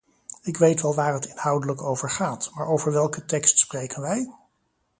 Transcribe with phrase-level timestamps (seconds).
[0.43, 4.29] Ik weet wel waar het inhoudelijk over gaat, maar over welke tekst spreken wij?